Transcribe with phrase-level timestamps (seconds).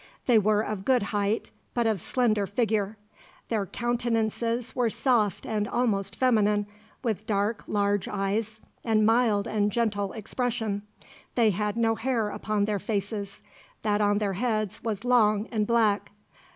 [0.25, 2.97] They were of good height, but of slender figure.
[3.49, 6.65] Their countenances were soft and almost feminine,
[7.03, 10.81] with large dark eyes and mild and gentle expression.
[11.35, 13.43] They had no hair upon their faces;
[13.83, 16.09] that on their heads was long and black.